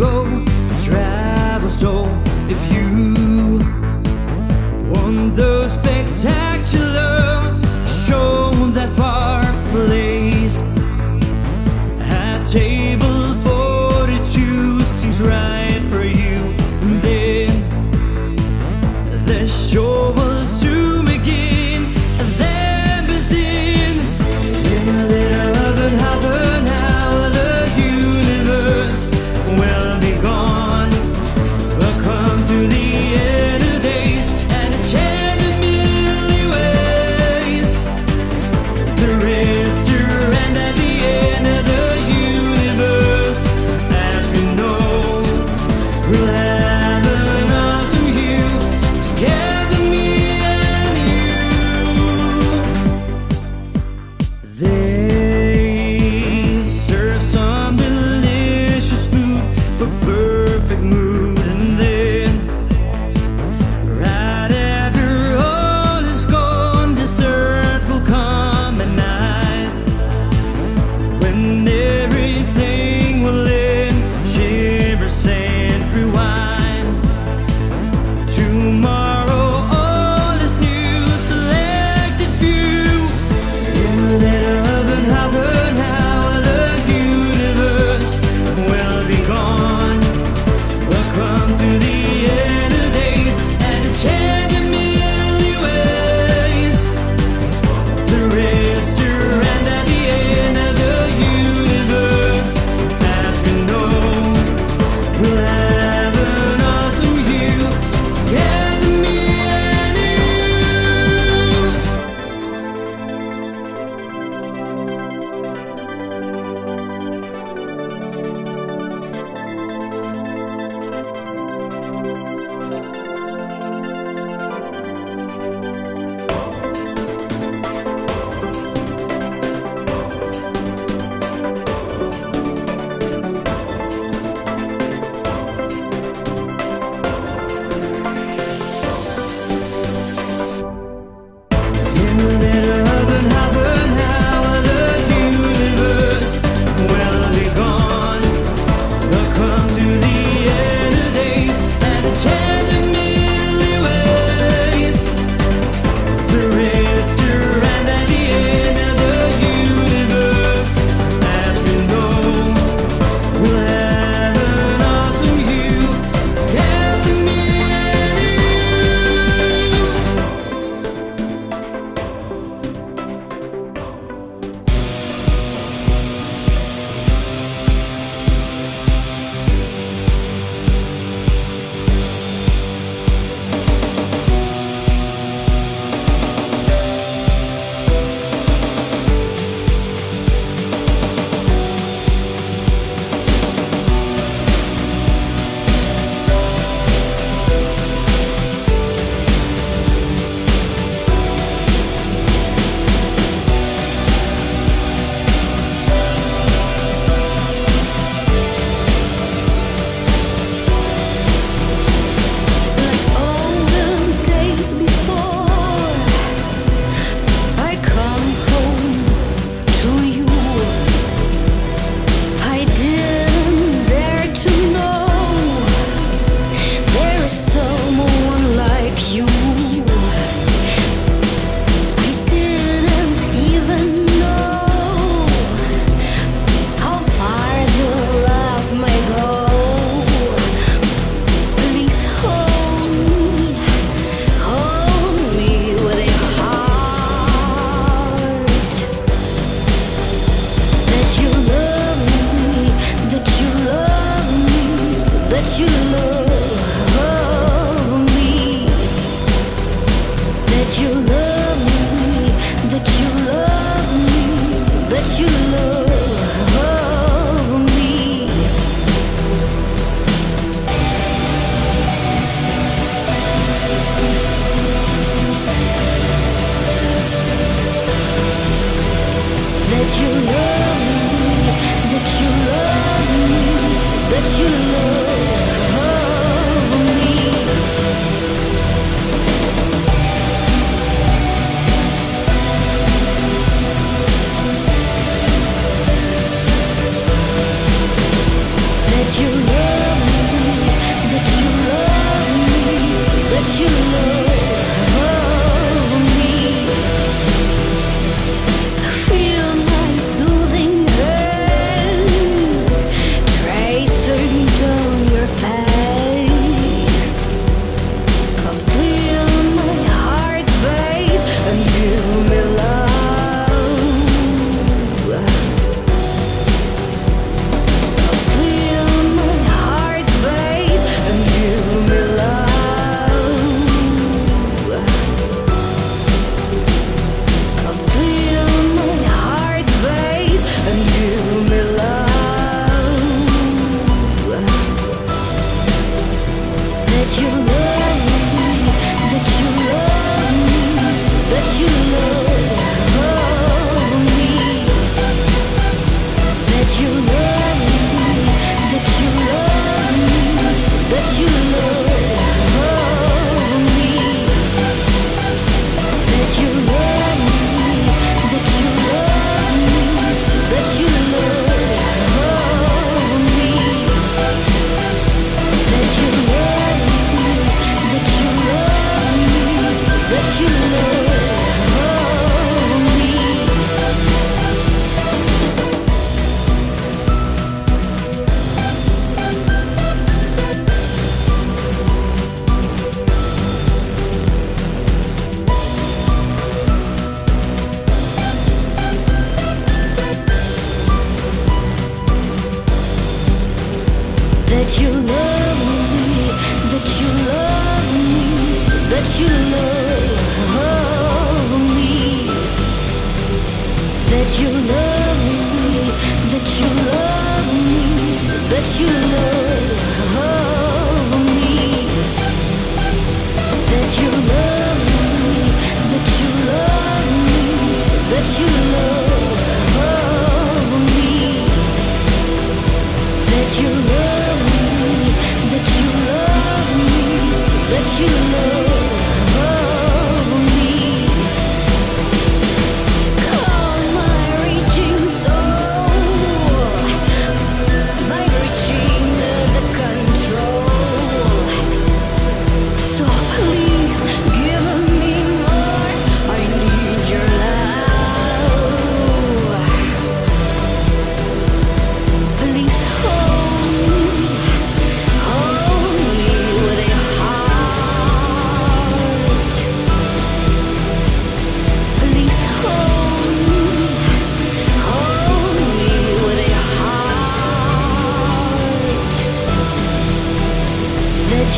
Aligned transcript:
will 0.00 0.23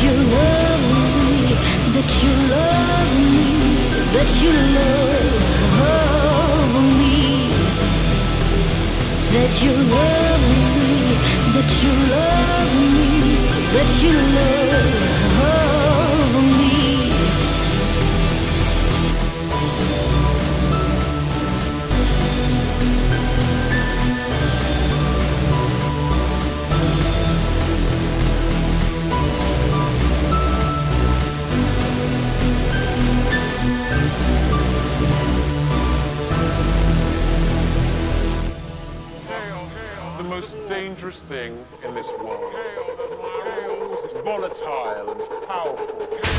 you 0.03 0.11
love 0.11 0.81
me, 0.93 1.55
that 1.93 2.09
you 2.23 2.33
love 2.53 3.11
me, 3.33 3.47
that 4.13 4.31
you 4.43 4.53
love 4.77 5.41
me, 6.99 7.15
that 9.33 9.53
you 9.63 9.73
love 9.95 10.43
me, 10.51 11.15
that 11.55 11.71
you 11.81 11.93
love 12.13 12.73
me, 12.93 13.09
that 13.73 13.91
you 14.03 14.13
love 14.35 15.01
me. 15.01 15.06
dangerous 41.07 41.23
thing 41.23 41.65
in 41.85 41.95
this 41.95 42.07
world. 42.19 42.53
It's 44.03 44.13
volatile 44.25 45.11
and 45.11 45.47
powerful. 45.47 46.36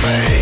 face 0.00 0.37